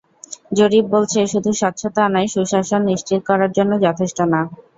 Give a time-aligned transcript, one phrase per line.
[0.51, 4.41] জরিপ বলছে, শুধু স্বচ্ছতা আনাই সুশাসন নিশ্চিত করার জন্য যথেষ্ট না।